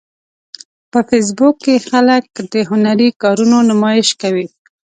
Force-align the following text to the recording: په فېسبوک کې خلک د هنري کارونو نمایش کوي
په 0.91 0.99
فېسبوک 1.09 1.55
کې 1.63 1.83
خلک 1.89 2.23
د 2.53 2.53
هنري 2.69 3.09
کارونو 3.21 3.57
نمایش 3.69 4.09
کوي 4.21 4.47